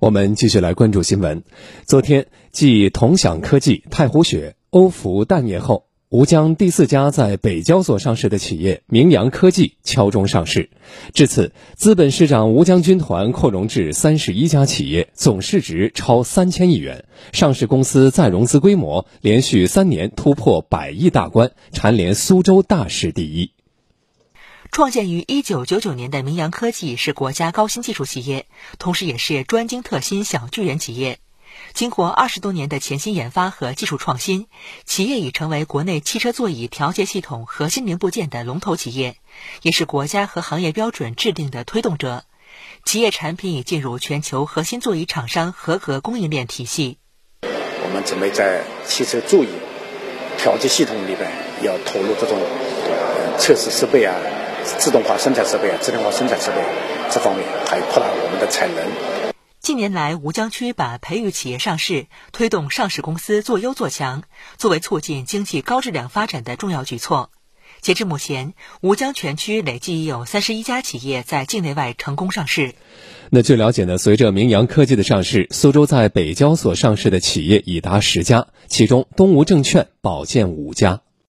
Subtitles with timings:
[0.00, 1.42] 我们继续来关注新闻。
[1.84, 10.70] 昨天，继同享科技、太湖雪、欧孚淡业后，吴江第四家在北交所上市的企业明阳科技敲钟上市。
[11.12, 23.50] 至此，资本市长吴江军团扩容至三十一家企业，总市值超三千亿元，上市公司再融资规模连续三年突破百亿大关，蝉联苏州大市第一。
[24.72, 28.46] 创建于一九九九年的明阳科技是国家高新技术企业，
[28.78, 31.18] 同时也是专精特新小巨人企业。
[31.74, 34.46] 经过二十多年的潜心研发和技术创新，
[34.84, 39.16] 企业已成为国内汽车座椅调节系统核心零部件的龙头企业，
[39.62, 42.24] 也是国家和行业标准制定的推动者。
[42.84, 46.98] 企业产品已进入全球核心座椅厂商合格供应链体系。
[47.42, 49.48] 我们准备在汽车座椅
[50.38, 51.28] 调节系统里边
[51.62, 52.38] 要投入这种
[53.36, 54.14] 测试设备啊。
[54.64, 56.56] 自动化生产设备啊，智能化生产设备
[57.10, 58.84] 这方面还扩大我们的产能。
[59.60, 64.22] 近年来，吴江区把培育企业上市、推动上市公司做优做强，
[64.56, 67.30] 作为促进经济高质量发展的重要举措。
[67.80, 72.74] 截至目前，吴江全区累计已有三十一家企业在境内外成功上市。
[73.30, 81.00] 那据了解呢，随着明阳科技的上市，苏州在北交所上市的企业已达十家，其中东吴证券保荐五家。